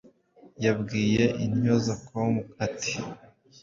yabwiye 0.63 1.23
intyozacom 1.45 2.33
ati 2.65 2.93